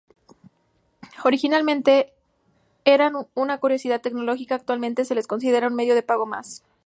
[1.23, 2.11] Originalmente
[2.85, 6.63] eran una curiosidad tecnológica, actualmente se las considera un medio de pago más.